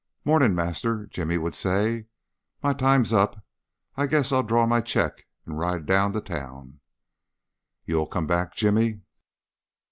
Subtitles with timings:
[0.25, 2.07] "Morning, master!" Jimmy would say.
[2.63, 3.45] "My time's up.
[3.95, 6.79] I guess I'll draw my cheque and ride down to town."
[7.85, 9.01] "You'll come back, Jimmy?"